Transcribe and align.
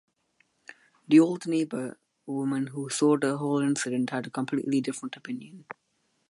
The 1.07 1.19
old 1.19 1.45
neighbour 1.45 1.99
woman 2.25 2.65
who 2.65 2.89
saw 2.89 3.17
the 3.17 3.37
whole 3.37 3.59
incident 3.61 4.09
had 4.09 4.25
a 4.25 4.31
completely 4.31 4.81
different 4.81 5.15
opinion. 5.15 5.65